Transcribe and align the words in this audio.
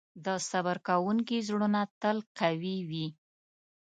د 0.25 0.27
صبر 0.49 0.77
کوونکي 0.87 1.37
زړونه 1.47 1.81
تل 2.01 2.17
قوي 2.39 2.77
وي. 2.89 3.07